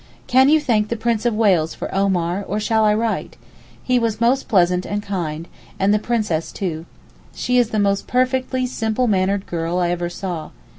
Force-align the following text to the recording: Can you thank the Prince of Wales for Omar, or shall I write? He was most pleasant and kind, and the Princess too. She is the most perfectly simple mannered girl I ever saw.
Can 0.25 0.49
you 0.49 0.59
thank 0.59 0.87
the 0.87 0.95
Prince 0.95 1.27
of 1.27 1.35
Wales 1.35 1.75
for 1.75 1.93
Omar, 1.93 2.43
or 2.47 2.59
shall 2.59 2.85
I 2.85 2.95
write? 2.95 3.37
He 3.83 3.99
was 3.99 4.19
most 4.19 4.47
pleasant 4.47 4.83
and 4.83 5.03
kind, 5.03 5.47
and 5.77 5.93
the 5.93 5.99
Princess 5.99 6.51
too. 6.51 6.87
She 7.35 7.59
is 7.59 7.69
the 7.69 7.77
most 7.77 8.07
perfectly 8.07 8.65
simple 8.65 9.05
mannered 9.05 9.45
girl 9.45 9.77
I 9.77 9.91
ever 9.91 10.09
saw. 10.09 10.49